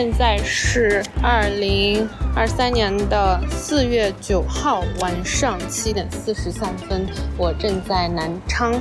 [0.00, 7.06] 现在是二零二三年的四月九号晚上七点四十三分，
[7.36, 8.72] 我正在南昌，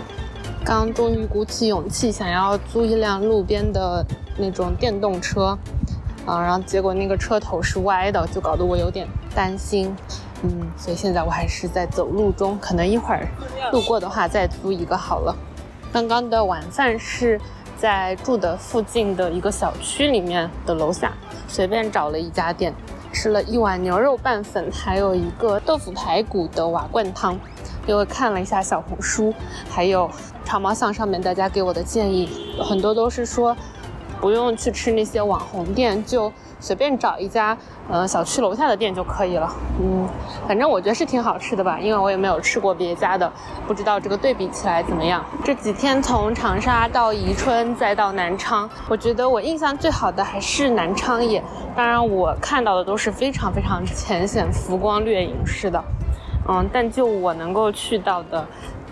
[0.63, 4.05] 刚终于鼓起勇气想要租一辆路边的
[4.37, 5.59] 那种电动车，
[6.25, 9.05] 啊，然后结果那个车头是歪的，就搞得我有点
[9.35, 9.93] 担心，
[10.43, 13.27] 嗯，所以现在我还是在走路中，可能一会儿
[13.73, 15.35] 路过的话再租一个好了。
[15.91, 17.37] 刚刚的晚饭是。
[17.79, 21.13] 在住的附近的一个小区里面的楼下，
[21.47, 22.73] 随便找了一家店，
[23.13, 27.39] 吃了一碗牛肉拌粉，还有一个豆腐排骨的瓦罐汤。
[27.87, 29.33] 因为看了一下小红书，
[29.69, 30.11] 还有
[30.43, 32.29] 长毛巷上面大家给我的建议，
[32.61, 33.55] 很多都是说
[34.19, 36.31] 不用去吃那些网红店，就。
[36.59, 37.57] 随便找一家，
[37.89, 39.49] 呃，小区楼下的店就可以了。
[39.81, 40.07] 嗯，
[40.47, 43.31] 反正我觉得是挺好吃的吧，因为我也没有吃过别家的，
[43.67, 45.23] 不知道这个对比起来怎么样。
[45.43, 51.41] 这几天从长沙到宜春再到南昌，我觉得我印象最好的还是南昌也。
[51.75, 55.81] 当然，我看到的都是非常非常浅显、浮光掠影式的。
[56.47, 58.45] 嗯，但就我能够去到的。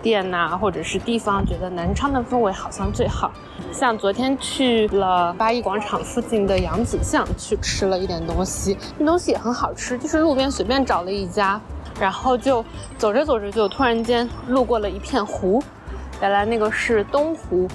[0.08, 3.30] 店呐，或者是地方，觉得南昌的氛围好像最好。
[3.73, 11.59] 像昨天去了八一广场附近的扬子巷，去吃了一点东西，那东西也很好吃，就是路边随便找了一家，
[12.00, 12.63] 然后就
[12.97, 15.61] 走着走着，就突然间路过了一片湖，
[16.22, 17.67] 原来那个是东湖，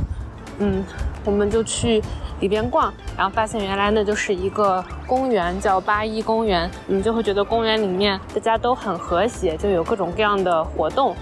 [0.58, 0.82] 嗯，
[1.26, 2.02] 我们就去
[2.40, 11.14] 里边逛，然后发现原来那就是一个公园，叫八一公园，你就会觉得公园里面大家都很和谐，就有各种各样的活动。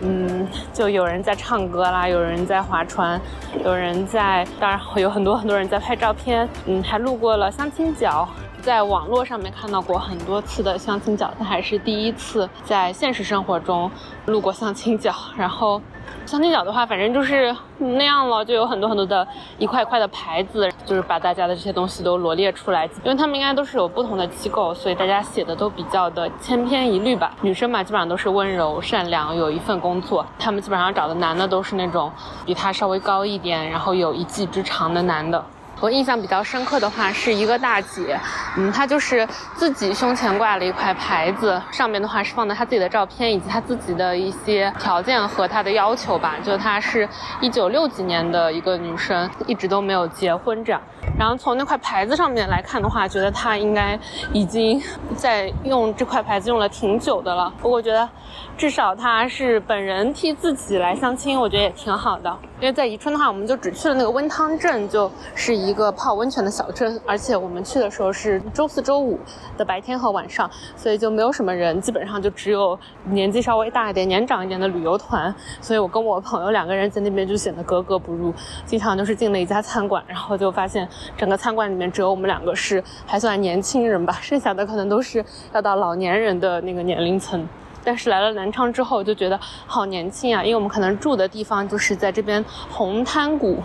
[0.00, 3.20] 嗯，就有人在唱歌啦，有人在划船，
[3.64, 6.48] 有人在，当然会有很多很多人在拍照片。
[6.66, 8.28] 嗯，还路过了相亲角，
[8.60, 13.90] 在网络上面看到过很多次的相亲角，但还是第一次在现实生活中
[14.26, 15.80] 路过相亲角，然后。
[16.26, 19.26] 相亲角的话，反正就是那样了，就有很多很多的
[19.58, 22.84] 一块块的牌子，就是把大家的这些东西都罗列出来。
[23.04, 27.32] 因为他们应该都是有不同的机构，所以大家写的都比较的千篇一律吧。
[27.42, 30.26] 女生嘛，基本上都是温柔善良，有一份工作。
[30.36, 32.10] 他们基本上找的男的都是那种
[32.44, 35.44] 比他稍微高一点，然后有一技之长的男的。
[35.80, 38.18] 我印象比较深刻的话，是一个大姐，
[38.56, 46.36] 嗯，她就是自己胸前挂了一块牌子，上面的话是放的她自己的照片以及她自己的一些条件和她的要求吧。
[46.42, 47.06] 就她是
[47.42, 50.80] 一九六几年的一个女生，一直都没有结婚这样。
[51.18, 53.98] 然后从那块牌子上面来看的话，觉得她应该
[54.32, 54.82] 已经
[55.14, 57.52] 在用这块牌子用了挺久的了。
[57.58, 58.08] 不过我觉得，
[58.56, 62.34] 至少她是本人替自己来相亲，我觉得也挺好的。
[62.58, 69.18] 因为在宜春的话，我们就只去了那个温汤镇，就是一个泡温泉的小镇，而且我们去的时候是周四周五
[69.56, 75.34] 的白天和晚上，所以就没有什么人，基本上就只有年纪稍微大一点、年长一点的旅游团。
[75.60, 78.32] 所以我跟我朋友两个人在那边就显得格格不入，
[78.64, 87.46] 经常就是进了一家餐馆，然后就发现整个餐馆里面只有我们两个是还算年轻人吧，剩下的可能都是要到老年人的那个年龄层。
[87.84, 90.42] 但是来了南昌之后，就觉得好年轻啊！
[90.42, 93.58] 因为我们可能住的地方就是在这边红滩谷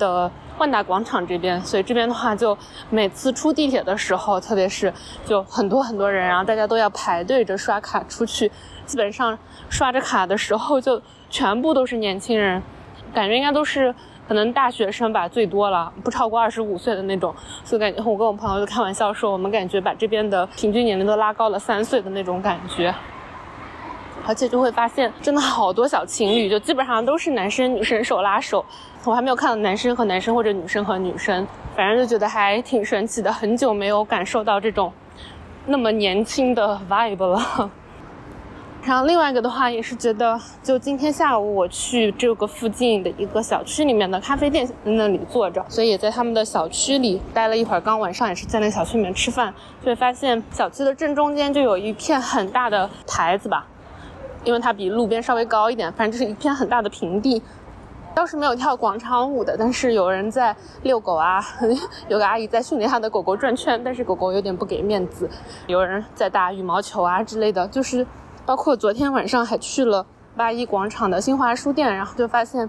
[0.00, 2.56] 的万达广场这边，所以这边的话，就
[2.90, 4.92] 每次出地铁的时候，特别是
[5.24, 8.50] 就很多很多人，然后大家都要排队着刷卡出去，
[8.86, 9.36] 基本上
[9.68, 12.62] 刷着卡的时候就全部都是年轻人，
[13.12, 13.92] 感觉应该都是
[14.28, 17.34] 可能大学生吧，最多了，不超过二十五岁的那种。
[17.64, 22.94] 所以感觉我跟我朋友就开玩笑说，我们感觉把这边的平均年龄都拉高了三岁的那种感觉。
[24.24, 28.64] 而且就会发现，真的好多小情侣，就基本上都是男生女生手拉手。
[29.04, 33.32] 我还没有看到男生和男生或者女生和女生，反正就觉得还挺神奇的。
[33.32, 34.92] 很久没有感受到这种
[35.66, 37.70] 那么年轻的 vibe 了。
[38.84, 47.80] 然后另外一个的话，也是觉得，就今天下午我去这个附近的一个小区里面的咖啡店那里坐着，所以也在他们的小区里待了一会儿。
[47.80, 53.66] 刚晚上也是在那个小区里面吃饭，就会发现小区的正中间就有一片很大的台子吧。
[54.44, 57.40] 因为它比路边稍微高一点，反正就是一片很大的平地。
[58.14, 61.42] 倒是没有跳广场舞的，但是有人在遛狗啊，
[62.08, 65.28] 有个阿姨在训练她的狗狗转圈，但是狗狗有点不给面子。
[65.66, 68.06] 有人在打羽毛球啊之类的，就是
[68.44, 70.04] 包括昨天晚上还去了
[70.36, 72.68] 八一广场的新华书店，然后就发现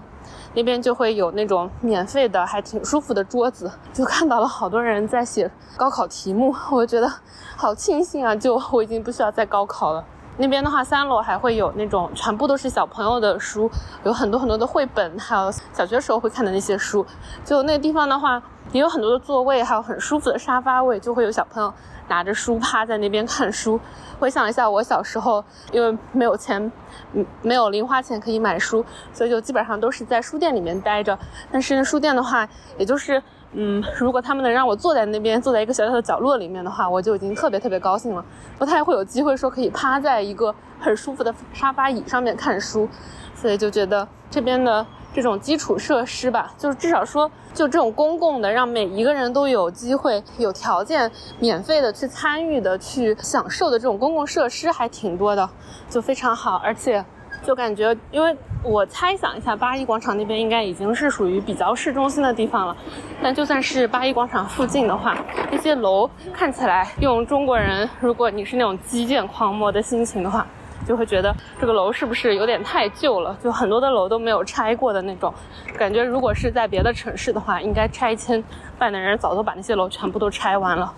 [0.54, 7.12] 那边就会有那种免费的还挺舒服的桌子，就看到了好多人在写高考题目，我觉得
[7.54, 10.04] 好庆幸啊，就我已经不需要再高考了。
[10.36, 13.70] 那边的话，三楼还会有那种全部都是小朋友的书，
[14.02, 17.06] 有很多很多的绘本，还有小学时候会看的那些书。
[17.44, 18.42] 就那个地方的话，
[18.72, 21.72] 也有很多的座位，还有很舒服的沙发位，就会有小朋友
[22.08, 23.78] 拿着书趴在那边看书。
[24.18, 26.72] 回想一下我小时候，因为没有钱，
[27.12, 31.16] 嗯，没有零花钱可以买书，所以就基本上都是在书店里面待着。
[31.52, 33.22] 但是书店的话，也就是。
[33.56, 38.24] 嗯，如果他们能让我坐在那边，坐在一个小小的角落里面的话，我就已经特别特别高兴了。
[38.58, 42.88] 不太会有机会说可以趴在一个很舒服的沙发椅上面看书，
[43.34, 44.84] 所以就觉得这边的
[45.14, 55.48] 这种基础设施吧，就是至少说就这种公共的，让每一个人都有机会、有条件、免费的去参与的、去享受的这种公共设施还挺多的，
[55.88, 57.04] 就非常好，而且。
[57.42, 62.76] 就感觉，因为我猜想一下，八一广场那边应该已经是属于比较市中心的地方了。
[63.22, 65.16] 但就算是八一广场附近的话，
[65.50, 70.46] 那些楼看起来，用中国人，如果你是那种基建狂魔的心情的话，
[70.86, 73.36] 就会觉得这个楼是不是有点太旧了？
[73.42, 75.32] 就很多的楼都没有拆过的那种
[75.78, 76.02] 感觉。
[76.02, 78.42] 如果是在别的城市的话，应该拆迁
[78.78, 80.94] 办的人早都把那些楼全部都拆完了。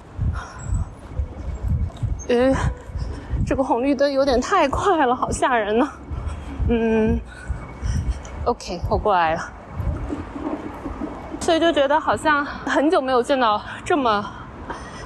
[2.28, 2.52] 呃，
[3.46, 5.88] 这个红绿灯有点太快了，好吓人呢。
[6.68, 7.20] 嗯
[8.44, 9.40] ，OK，我过来了，
[11.38, 14.24] 所以就觉得好像很久没有见到这么，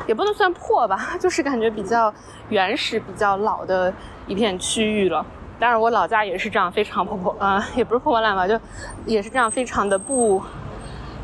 [0.07, 2.13] 也不能算破吧， 就是感觉比较
[2.49, 3.93] 原始、比较老的
[4.27, 5.25] 一片区域了。
[5.59, 8.59] 当然，我老家也是这样，非常破破，啊，也不是破破烂烂吧，就
[9.05, 10.43] 也是这样，非常的不。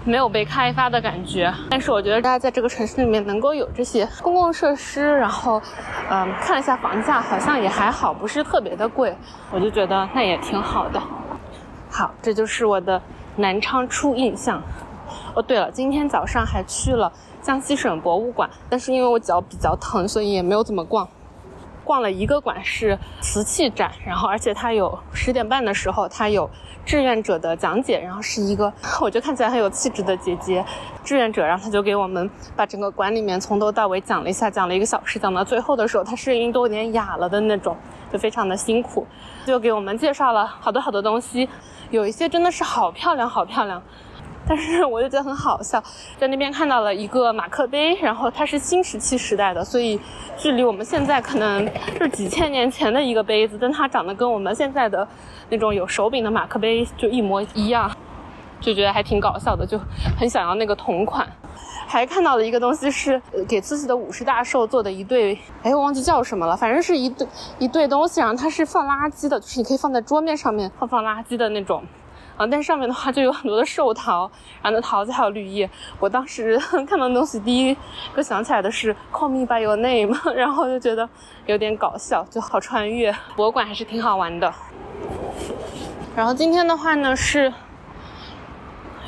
[0.06, 5.60] 没有被开发的感觉，但是我觉得大家在这个城市里面能够有这些公共设施，然后，
[6.08, 9.14] 嗯，看了一下房价，好像也还好，不是特别的贵，
[9.50, 11.02] 我就觉得那也挺好的。
[11.90, 13.02] 好，这就是我的
[13.34, 14.62] 南昌初印象。
[15.34, 17.12] 哦，对了，今天早上还去了
[17.42, 21.08] 江西省博物馆，但是因为我脚比较疼，所以也没有怎么逛。
[21.86, 26.50] 逛了一个馆是瓷器展，然后而且它有十点半的时候，它有
[26.84, 30.64] 志愿者的讲解，然后是一个 我觉得看起来很有气质的姐姐
[31.04, 37.76] 志愿者，然后他就给我们把整个馆里面从头到尾讲了一下，讲了一个小时，讲到最后的时候，他声音都有点哑了的那种，
[38.12, 39.06] 就非常的辛苦，
[39.46, 41.48] 就给我们介绍了好多好多东西，
[41.90, 43.80] 有一些真的是好漂亮，好漂亮。
[44.48, 45.82] 但是我就觉得很好笑，
[46.18, 49.98] 在那边看到了一个马克杯，然后它是新石器时代的，所以
[50.36, 55.06] 距离我们现在可能是几千年前的一个杯子，但它长得跟我们现在的
[55.50, 57.90] 那种有手柄的马克杯就一模一样，
[58.60, 59.78] 就觉得还挺搞笑的，就
[60.18, 61.26] 很想要那个同款。
[61.88, 67.26] 还看到了一个东西是给自己的五十大寿做的一对，哎，我忘记叫什么了，反正是一对
[67.58, 71.82] 一对东西，然后它是放垃圾的，就是你可以放在桌面上面放放垃圾的那种。
[72.36, 74.30] 啊，但上面的话就有很多的寿桃，
[74.62, 75.68] 然后那桃子还有绿叶。
[75.98, 77.74] 我当时 看到东西，第一
[78.14, 81.08] 个想起来的是 “Call me by your name”， 然后就觉得
[81.46, 83.10] 有点搞笑，就好穿越。
[83.34, 84.52] 博物馆还是挺好玩的。
[86.14, 87.50] 然后今天的话呢，是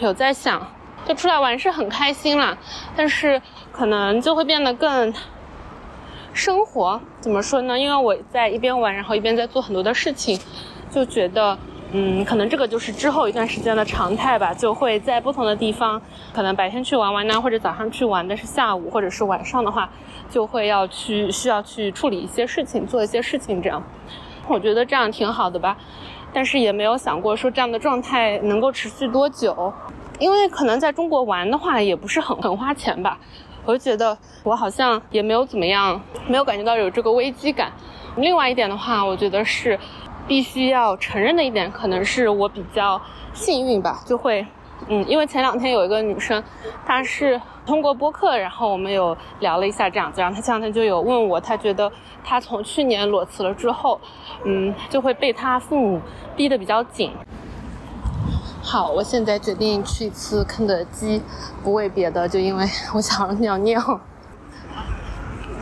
[0.00, 0.66] 有在想，
[1.06, 2.56] 就出来玩是很开心啦，
[2.96, 5.12] 但是可能就会变得更
[6.32, 6.98] 生活。
[7.20, 7.78] 怎么说呢？
[7.78, 10.40] 因为我在一边玩，然后一边在做很多的事情，
[10.90, 11.58] 就觉得。
[11.90, 16.00] 嗯，可能这个就是之后一段时间的常态吧，就会在不同的地方，
[16.34, 19.88] 可能白天去玩玩呢，或者早上去玩，但是下午或者是晚上的话，
[20.28, 23.82] 就会要去需要去处理一些事情，做一些事情这样。
[24.46, 25.78] 我觉得这样挺好的吧，
[26.30, 29.72] 但是也没有想过说这样的状态能够持续多久，
[30.18, 33.18] 因为可能在中国玩的话也不是很很花钱吧，
[33.64, 37.72] 我就觉得我好像也没有怎么样，没有感觉到有这个危机感。
[38.16, 39.78] 另外一点的话，我觉得是。
[40.28, 43.00] 必须要承认的一点，可能是我比较
[43.32, 44.46] 幸运吧，就会，
[44.86, 46.40] 嗯，因为前两天有一个女生，
[46.86, 51.90] 她是通过播客，然后我们有聊了一下这样子，然后她前两天就有问我，她觉得
[52.22, 53.98] 她从去年裸辞了之后，
[54.44, 56.00] 嗯，就会被她父母
[56.36, 57.10] 逼得比较紧。
[58.62, 61.22] 好，我现在决定去一次肯德基，
[61.64, 63.80] 不为别的，就因为我想尿尿。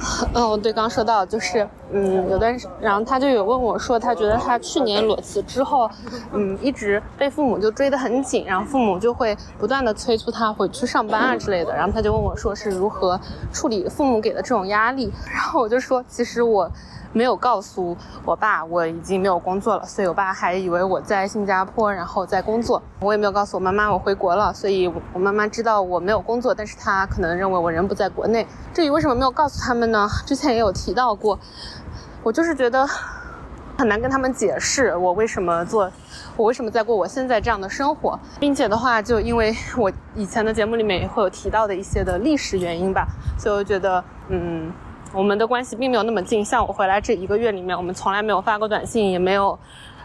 [0.34, 5.90] 嗯，对，刚说到就是，嗯，有段，然后他就有问我说，他觉得他去年裸辞之后，
[6.32, 13.20] 嗯，一直被父母就追得很紧，然后父母就会不断的催促他回去上班啊之类的，然后他就问我说是如何
[13.52, 16.70] 处理父母给的这种压力，然后我就说，其实我。
[17.16, 17.96] 没有告诉
[18.26, 22.82] 我爸我已经没有工作了，所以我爸还以为我在新加坡，然后在工作。
[23.00, 28.46] 我也没有告诉我妈妈我回国了，所以我妈妈知道我没有工作，但是她可能认为我人不在国内。
[28.75, 30.06] 至于为什么没有告诉他们呢？
[30.28, 31.38] 之前也有提到过，
[32.23, 32.87] 我就是觉得
[33.78, 35.90] 很难跟他们解释我为什么做，
[36.37, 43.06] 我为什么在过我现在这样的生活，并且的话，就因为我以前的节目里面也会有提到的一些的历史原因吧，
[43.38, 44.70] 所以我觉得，嗯。
[45.16, 49.58] 我们的关系并没有那么近，像我回来这一个月里面，我们从来没有发过短信，也没有，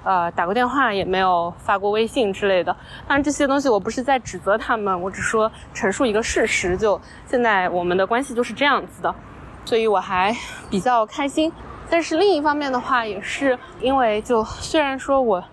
[0.06, 2.74] 呃，打过电话，也没有发过微信之类的。
[3.06, 9.14] 当然这些东西我不是在指责他们，我只说陈述一个事实，就现在我们的关系就是这样子的，
[9.66, 10.34] 所以我还
[10.70, 11.52] 比较开心。
[11.90, 15.44] 但是另一方面的话，也是因为就虽然说我。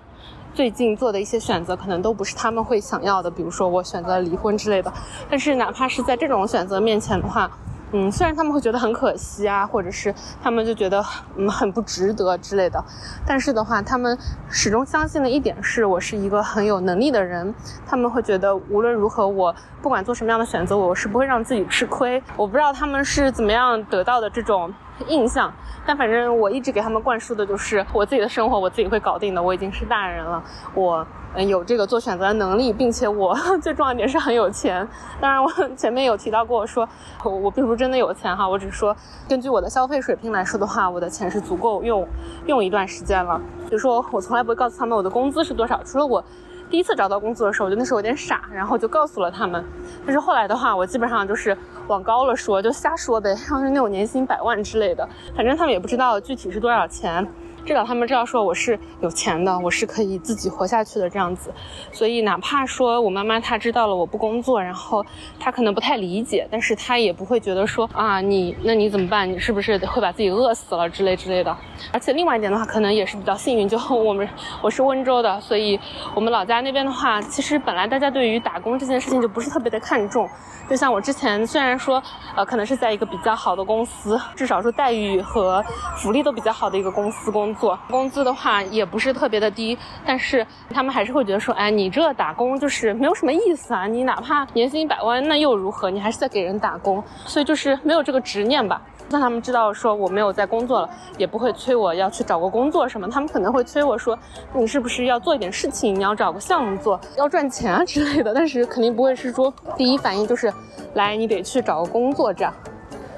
[0.55, 4.93] 最近做的一些选择可能都不是他们会想要的，比如说我选择离婚之类的。
[5.31, 7.49] 但是哪怕是在这种选择面前的话，
[7.93, 11.03] 嗯，虽然他们会觉得很可惜啊，或者是他们就觉得
[11.37, 12.83] 嗯很不值得之类的，
[13.27, 14.17] 但是的话，他们
[14.51, 17.55] 始终相信的一点是我是一个很有能力的人。
[17.87, 22.23] 他们会觉得无论如何，我不管做什么样的选择，我是不会让自己吃亏。
[22.37, 24.71] 我不知道他们是怎么样得到的这种
[25.07, 25.53] 印象，
[25.87, 29.43] 但反正我一直给他们灌输的就是我自己的生活我自己会搞定的。
[29.43, 30.43] 我已经是大人了，
[30.75, 31.07] 我。
[31.35, 34.89] 嗯，有这个做选择的能力，并且我 最重要一点是很有钱。
[35.21, 36.89] 当然，我前面有提到过，说
[37.23, 38.97] 我我并不是真的有钱哈，我只是说
[39.29, 42.09] 根据我的消费水平来说的话，我的钱是足够用
[42.47, 43.39] 用一段时间了。
[43.69, 46.25] 比如说，我从来不会告诉他们我的工资是多少，除了我
[46.71, 49.65] 第一次找到工作的时候，我觉得那时候有点傻，然后就告诉了他们。
[50.05, 51.57] 但是后来的话，我基本上就是
[51.87, 57.27] 往高了说，就瞎说呗，像是那种年薪百万之类的，反正他们也不知道具体是多少钱。
[57.69, 61.53] 至少他们知道说我是有钱的，我是可以自己活下去的这样子，
[61.93, 65.05] 所以哪怕说我妈妈她知道了我不工作，然后
[65.39, 69.31] 她可能不太理解，但是她也不会觉得说啊你那你怎么办？
[69.31, 71.55] 你是不是会把自己饿死了之类之类的？
[71.93, 74.27] 而且另外一点的话，可能也是比较幸运，就我们
[74.63, 75.79] 我是温州的，所以
[76.15, 80.27] 我们老家那边的话，其实本来大家对于打工这件事情就不是特别的看重。
[80.71, 82.03] 就像我之前虽然说
[82.37, 85.63] 呃可能是在一个比较好的公司，至少说待遇和
[85.97, 87.58] 福利都比较好的一个公司工作。
[87.59, 93.87] 做工资的话也不是特别的低，但是他们还是会觉得说，哎，你这打工就是没有什么意思啊！
[93.87, 95.91] 你哪怕年薪一百万，那又如何？
[95.91, 98.81] 你还是在给人打工，所以就是没有这个执念吧。
[99.11, 103.09] 让他们知道说我没有在工作了，也不会催我要去找个工作什么。
[103.09, 104.19] 他们可能会催我说，
[104.53, 105.95] 你是不是要做一点事情？
[105.95, 108.35] 你要找个项目做，要赚钱啊之类的。
[108.35, 110.53] 但是肯定不会是说第一反应就是，
[110.93, 112.53] 来，你得去找个工作这样。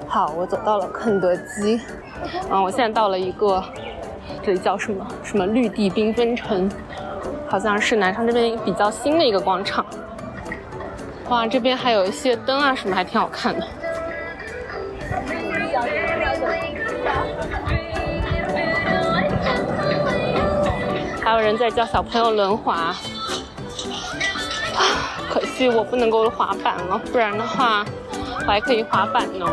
[0.06, 1.80] 好，我走到了肯德基，
[2.48, 3.62] 嗯，我现在到了一个。
[4.42, 5.06] 这里叫什么？
[5.22, 6.70] 什么绿地缤纷城？
[7.48, 9.84] 好像是南昌这边比较新的一个广场。
[11.28, 13.66] 哇，这边还有一些灯啊，什么还挺好看的。
[21.22, 22.94] 还有人在教小朋友轮滑。
[25.28, 27.84] 可惜我不能够滑板了，不然的话
[28.40, 29.46] 我还可以滑板呢。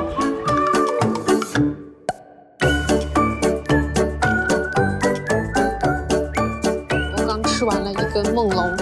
[8.23, 8.75] 根梦龙，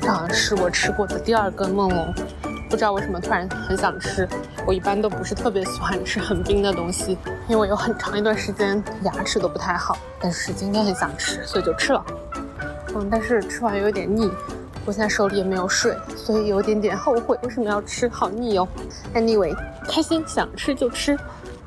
[0.00, 2.14] 这好像是我吃过的第二根梦龙，
[2.70, 4.26] 不知道为什么突然很想吃。
[4.66, 7.18] 我一般都不是特别喜欢吃很冰的东西，
[7.48, 9.98] 因为有很长一段时间牙齿都不太好。
[10.18, 12.02] 但是今天很想吃，所以就吃了。
[12.94, 14.30] 嗯，但是吃完有点腻，
[14.86, 18.66] 我现在手里也没有水，所以有点点后悔为什么要吃，好腻哦。
[19.14, 19.54] Anyway，
[19.86, 21.14] 开心想吃就吃。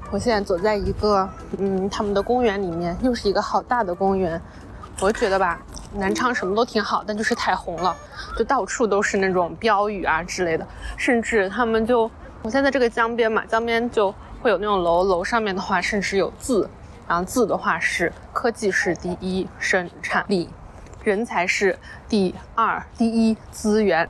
[0.10, 4.42] 我现在走在一个嗯他们的公园里面，又是一个好大的公园。
[5.00, 5.60] 我觉得吧。
[5.94, 7.96] 南昌什么都挺好，但就是太红了，
[8.38, 12.10] 就到处都是那种标语啊之类的，甚至他们就，
[12.44, 16.70] 我现在这个江边嘛，江边就会有那种楼，楼上面的话甚至有字，
[17.08, 20.50] 然后字的话是科技是第一生产力，
[21.04, 24.08] 人才是第二第一资源，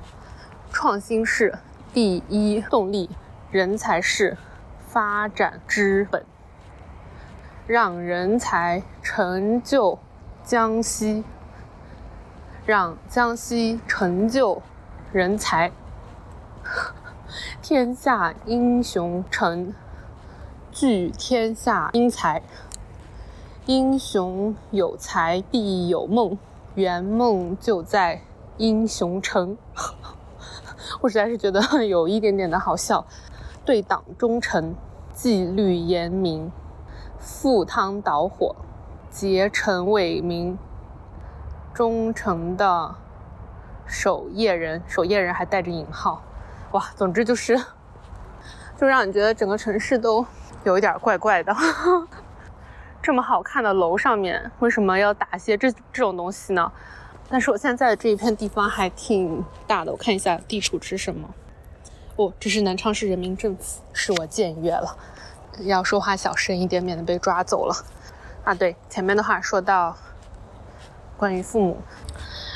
[0.71, 1.57] 创新是
[1.91, 3.09] 第一动力，
[3.49, 4.37] 人才是
[4.87, 6.23] 发展之本，
[7.65, 9.97] 让人才成就
[10.43, 11.23] 江西。
[12.63, 14.61] 让江西成就
[15.11, 15.71] 人才，
[17.59, 19.73] 天下英雄成，
[20.71, 22.43] 聚天下英才。
[23.65, 26.37] 英雄有才必有梦，
[26.75, 28.21] 圆梦就在
[28.57, 29.57] 英雄城。
[31.01, 33.05] 我实在是觉得有一点点的好笑。
[33.65, 34.75] 对党忠诚，
[35.13, 36.51] 纪律严明，
[37.19, 38.55] 赴汤蹈火，
[39.09, 40.57] 竭诚为民。
[41.81, 42.93] 忠诚的
[43.87, 46.21] 守夜人，守夜人还带着引号，
[46.73, 47.59] 哇，总之就是，
[48.77, 50.23] 就让你觉得整个城市都
[50.63, 51.51] 有一点怪怪的。
[53.01, 56.71] 这么好看的楼上面，为什么要打些这这种东西呢？
[57.27, 61.27] 但是我现在这一片地方还挺大的，我看一下地处是什么。
[62.15, 64.95] 哦，这是南昌市人民政府，是我僭越了，
[65.61, 67.73] 要说话小声一点，免得被抓走了。
[68.43, 69.97] 啊，对，前面的话说到。
[71.21, 71.77] 关于父母，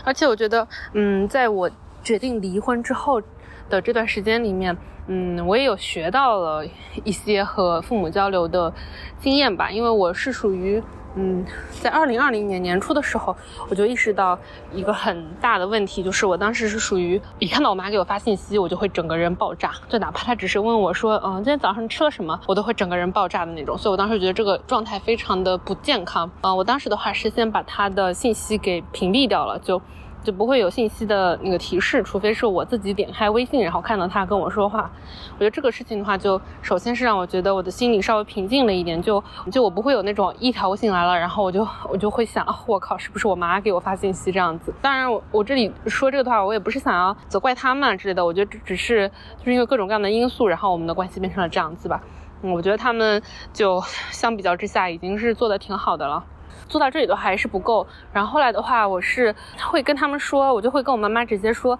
[0.03, 1.69] 而且我觉得，嗯，在我
[2.01, 3.21] 决定离婚之后
[3.69, 6.65] 的这段时间里面，嗯，我也有学到了
[7.03, 8.73] 一些和父母交流的
[9.19, 10.81] 经验吧，因为我是属于。
[11.15, 11.45] 嗯，
[11.81, 13.35] 在二零二零年年初的时候，
[13.69, 14.37] 我就意识到
[14.73, 23.77] 一个很大的问题，就是我当时是属于一看到我妈给我发信息，我就会整个人爆炸，就哪怕她只是问我说，嗯，今天早上吃了什么，我都会整个人爆炸的那种。
[23.77, 26.29] 所以我当时觉得这个状态非常的不健康。
[26.41, 29.81] 啊，我当时的话是先把她的信息给屏蔽掉了，就
[30.25, 34.91] 就不会有信息的那个提示，除非是我自己点开微信，然后看到他跟我说话。
[35.35, 44.73] 我觉得这个事情的话，就首先是让我觉得我的心里稍微平静了一点，就就我不会有那种一条信来了，然后我就我就会想，我靠，是不是我妈给我发信息这样子？
[44.81, 52.01] 当然，我我这里说这个的话，我也不是想要责怪他们之类的，我觉得只是就是因为各种各样的因素，然后我们的关系变成了这样子吧。
[52.41, 53.21] 我觉得他们
[53.53, 56.23] 就相比较之下已经是做的挺好的了。
[56.67, 59.33] 做到这里的话还是不够，然后后来的话，我是
[59.69, 61.77] 会跟他们说，我就会跟我妈妈直接说，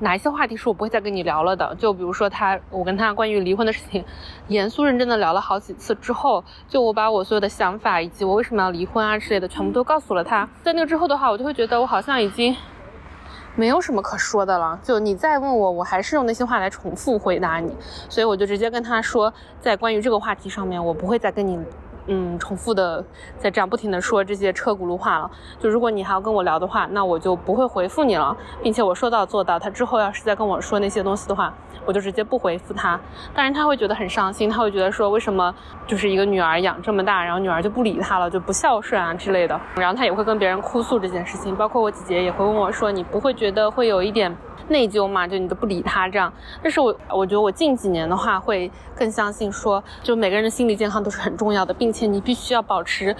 [0.00, 1.74] 哪一些话题是我不会再跟你聊了的。
[1.76, 4.04] 就比如说他，我跟他关于离婚的事情，
[4.48, 10.48] 严肃认真的聊了好几次之后，就我把我所有的想法以及我为什么要离婚啊之类的全部都告诉了他。
[10.62, 12.54] 在那个之后的话，我就会觉得我好像已经
[13.54, 14.78] 没有什么可说的了。
[14.82, 17.74] 就你再问我，我还是用那些话来重复回答你，
[18.08, 21.58] 所以我就直接跟他说，在关于这个话题上面，我不会再跟你。
[22.06, 23.04] 嗯，重复的
[23.38, 25.30] 在这样不停的说这些车轱辘话了。
[25.60, 29.58] 就如果你还要跟我聊的话，那我就不会回复你了，并且我说到做到。
[29.58, 31.54] 他之后要是再跟我说那些东西的话，
[31.84, 32.98] 我就直接不回复他。
[33.34, 35.54] 当然他会觉得很伤心，他会觉得说为什么
[35.86, 39.60] 就是一个女儿养这么大，然后女儿就不理他了，就不孝顺啊之类的。
[39.76, 44.36] 然后他也会跟别人哭诉这件事情，包括我姐姐也会问我说，你不会觉得会有一点？
[44.68, 46.32] 内疚嘛，就你都不理他这样。
[46.62, 53.14] 但是我我觉得我近几年的话会更相信说，就每个人的心理健康都是很重要的，并且你必须要保持，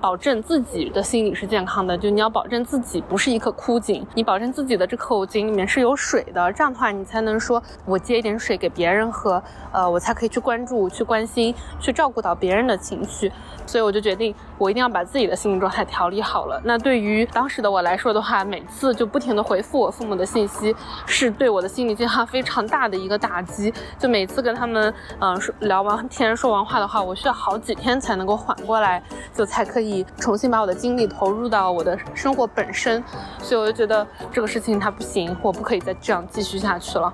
[0.00, 1.96] 保证自己的心理是健康的。
[1.96, 13.32] 就你要保证自己不是一颗枯井，你保证自己的这口井里面是有水的，这样的话你才能说我接一点水给别人喝，呃，我才可以去关注、去关心、去照顾到别人的情绪。
[13.66, 16.60] 所以我就决定，我一定要把自己的心理状态调理好了。
[16.62, 20.76] 那对于当时的我来说的话，每次就不停的回复我父母的信息。
[21.06, 23.72] 是对我的心理健康非常大的一个打击。
[23.98, 29.02] 就每次跟他们，嗯，说聊完天、说完话的话，我需要好几天才能够缓过来，
[29.34, 33.02] 就才可以重新把我的精力投入到我的生活本身。
[33.38, 37.10] 所以我就觉得这个事情它不行，我不可以再这样继续下去了。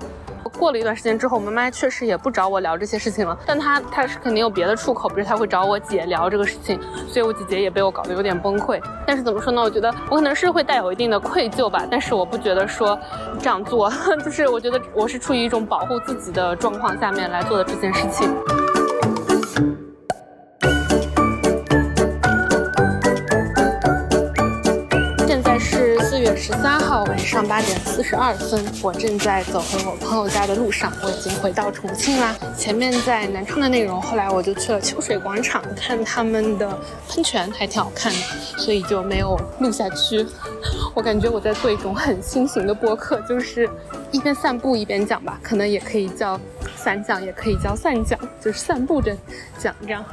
[0.56, 8.80] 过了一段时间之后，我妈妈确实也不找我聊这些事情了，但她她是肯定有别的出口，比如她会找我姐聊这个事情，所以我姐姐也被我搞得有点崩溃。
[9.06, 9.60] 但是怎么说呢？
[9.62, 12.98] 我觉得我可能是会带有一定的愧疚吧，但是我不觉得说
[13.38, 13.92] 这样做，
[14.24, 19.85] 就是我觉得我是处于一种保护自己的状况下面来做的这件事情。
[26.36, 32.36] 十三号晚上八点四十二分，我正在走回我朋友家的路上，我已经回到重庆啦。
[32.56, 38.18] 前面在南昌的内容，后来我就去了秋水广场看他们的喷泉，还挺好看的，
[38.58, 40.26] 所以就没有录下去。
[40.94, 43.68] 我感觉我在做一种很新型的播客，就是
[44.12, 46.38] 一边散步一边讲吧，可能也可以叫
[46.76, 49.16] 散讲，也可以叫散讲，就是散步着
[49.58, 50.04] 讲这样。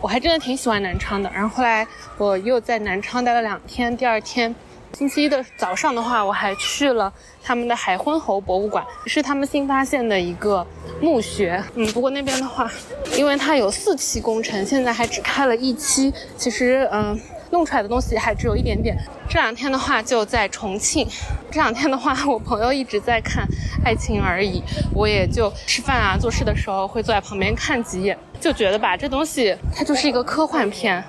[0.00, 1.86] 我还真的挺喜欢南昌的，然后后来
[2.18, 4.52] 我又在南昌待了两天，第二天。
[4.94, 10.64] 星期一的早上的话，我还去了他们的海昏侯博物馆，是他们新发现的一个
[11.00, 11.62] 墓穴。
[11.74, 12.70] 嗯，不过那边的话，
[13.16, 17.18] 因为它有四期工程，现在还只开了一期，其实嗯，
[17.50, 18.96] 弄出来的东西还只有一点点。
[19.28, 21.08] 这两天的话就在重庆，
[21.50, 23.44] 这两天的话，我朋友一直在看
[23.84, 24.60] 《爱情而已》，
[24.94, 31.02] 我也就吃饭啊、做事的时候会坐在旁边看几眼，就觉得吧，这东西它就是一个科幻片。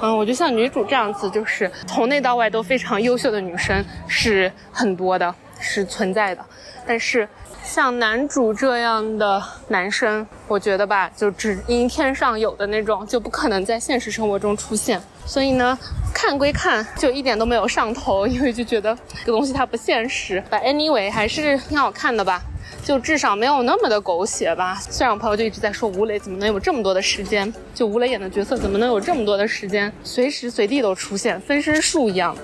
[0.00, 6.44] 嗯，我觉得像女主这样子，就是从内到外都非常优秀的女生是很多的，是存在的。
[6.86, 7.26] 但是
[7.62, 15.00] 像男主这样的男生，我觉得吧，就只因天上有的那种，就不可能在现实生活中出现。
[15.24, 15.78] 所以呢，
[16.12, 20.42] 看归看，就一点都没有上头，因为就觉得这个东西它不现实。
[20.50, 22.42] But anyway，还是挺好看的吧。
[22.84, 24.78] 就至少没有那么的狗血吧。
[24.90, 32.36] 虽然我朋友就一直在说吴磊怎么能有这么多的时间，就吴磊演的角色怎么能有这么多的时间，随时随地都出现，分身术一样。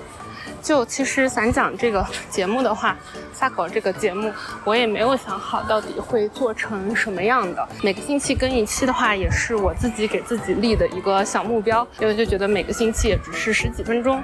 [0.61, 2.95] 就其实散讲这个节目的话。
[3.33, 4.31] 撒口这个节目，
[4.63, 7.67] 我也没有想好到底会做成什么样的。
[7.81, 14.21] 每个星期更一期的话，也是我自己给自己立的一个小目标，因为就觉得每个星期也只是十几分钟。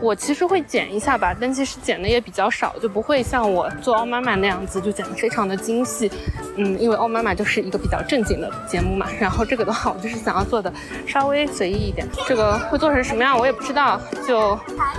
[0.00, 6.08] 我其实会剪一下吧，但其实剪的也比较少，就不会像我做奥妈妈那样子就剪得非常的精细。
[6.56, 9.08] 嗯，因为奥妈妈就是一个比较正经的节目嘛。
[9.18, 10.72] 然后这个的话，我就是想要做的
[11.08, 12.06] 稍微随意一点。
[12.28, 14.00] 这个会做成什么样，我也不知道。
[14.28, 14.56] 就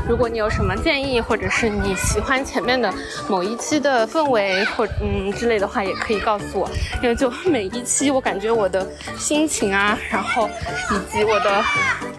[0.09, 2.93] 如果你有什么建议，或者是你喜欢前面的
[3.29, 3.55] 某一。
[3.61, 6.67] 期的氛围或嗯之类的话也可以告诉我，
[7.03, 8.83] 因为就每一期我感觉我的
[9.19, 10.49] 心情啊，然后
[10.89, 11.63] 以及我的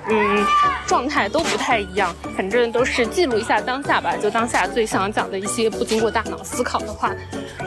[0.08, 0.46] 嗯
[0.86, 7.10] 状态都不太一样，反正都是记录一下当下吧，就当下最想讲的一些不经过大脑思考的话，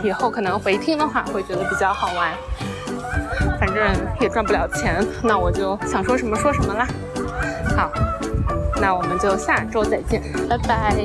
[0.02, 2.32] 以后可能回听的话会觉得比较好玩，
[3.60, 6.88] 反正也赚不了钱，那我就想说什么说什么啦。
[7.76, 7.92] 好，
[8.82, 10.96] 那我们就下周再见，拜拜。